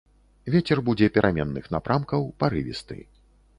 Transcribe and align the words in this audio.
Вецер 0.55 0.81
будзе 0.87 1.09
пераменных 1.17 1.69
напрамкаў, 1.77 2.27
парывісты. 2.45 3.01